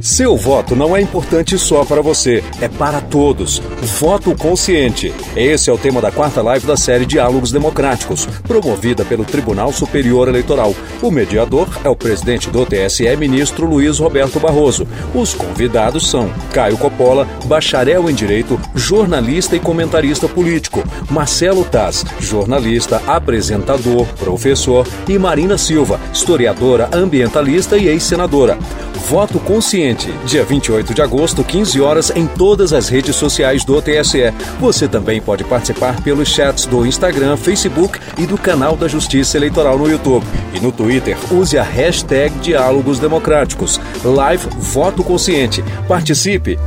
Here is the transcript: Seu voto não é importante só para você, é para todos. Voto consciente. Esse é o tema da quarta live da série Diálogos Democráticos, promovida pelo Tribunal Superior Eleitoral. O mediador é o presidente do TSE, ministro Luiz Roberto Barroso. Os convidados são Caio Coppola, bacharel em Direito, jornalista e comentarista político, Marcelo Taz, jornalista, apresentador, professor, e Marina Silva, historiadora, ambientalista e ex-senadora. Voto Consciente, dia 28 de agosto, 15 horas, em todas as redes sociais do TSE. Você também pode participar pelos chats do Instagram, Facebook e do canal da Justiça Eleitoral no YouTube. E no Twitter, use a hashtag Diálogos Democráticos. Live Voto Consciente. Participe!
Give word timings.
Seu 0.00 0.36
voto 0.36 0.76
não 0.76 0.96
é 0.96 1.00
importante 1.00 1.58
só 1.58 1.84
para 1.84 2.02
você, 2.02 2.42
é 2.60 2.68
para 2.68 3.00
todos. 3.00 3.60
Voto 3.98 4.34
consciente. 4.36 5.12
Esse 5.34 5.70
é 5.70 5.72
o 5.72 5.78
tema 5.78 6.00
da 6.00 6.10
quarta 6.10 6.42
live 6.42 6.66
da 6.66 6.76
série 6.76 7.06
Diálogos 7.06 7.50
Democráticos, 7.50 8.26
promovida 8.46 9.04
pelo 9.04 9.24
Tribunal 9.24 9.72
Superior 9.72 10.28
Eleitoral. 10.28 10.74
O 11.02 11.10
mediador 11.10 11.68
é 11.84 11.88
o 11.88 11.96
presidente 11.96 12.50
do 12.50 12.66
TSE, 12.66 13.16
ministro 13.16 13.66
Luiz 13.66 13.98
Roberto 13.98 14.38
Barroso. 14.38 14.86
Os 15.14 15.34
convidados 15.34 16.08
são 16.08 16.30
Caio 16.52 16.76
Coppola, 16.76 17.26
bacharel 17.46 18.08
em 18.10 18.14
Direito, 18.14 18.60
jornalista 18.74 19.56
e 19.56 19.60
comentarista 19.60 20.28
político, 20.28 20.82
Marcelo 21.10 21.64
Taz, 21.64 22.04
jornalista, 22.20 23.02
apresentador, 23.06 24.06
professor, 24.18 24.86
e 25.08 25.18
Marina 25.18 25.56
Silva, 25.58 26.00
historiadora, 26.12 26.88
ambientalista 26.92 27.76
e 27.76 27.88
ex-senadora. 27.88 28.58
Voto 29.08 29.38
Consciente, 29.38 30.10
dia 30.24 30.44
28 30.44 30.92
de 30.92 31.00
agosto, 31.00 31.44
15 31.44 31.80
horas, 31.80 32.10
em 32.16 32.26
todas 32.26 32.72
as 32.72 32.88
redes 32.88 33.14
sociais 33.14 33.64
do 33.64 33.80
TSE. 33.80 34.32
Você 34.58 34.88
também 34.88 35.22
pode 35.22 35.44
participar 35.44 36.02
pelos 36.02 36.28
chats 36.28 36.66
do 36.66 36.84
Instagram, 36.84 37.36
Facebook 37.36 38.00
e 38.18 38.26
do 38.26 38.36
canal 38.36 38.76
da 38.76 38.88
Justiça 38.88 39.36
Eleitoral 39.36 39.78
no 39.78 39.88
YouTube. 39.88 40.26
E 40.52 40.58
no 40.58 40.72
Twitter, 40.72 41.16
use 41.30 41.56
a 41.56 41.62
hashtag 41.62 42.34
Diálogos 42.40 42.98
Democráticos. 42.98 43.80
Live 44.02 44.48
Voto 44.58 45.04
Consciente. 45.04 45.62
Participe! 45.86 46.58